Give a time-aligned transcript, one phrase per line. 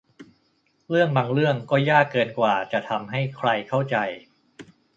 [0.89, 3.95] เรื่องบางเรื่องก็ยากเกินกว่าจะทำให้ใครเข้าใจ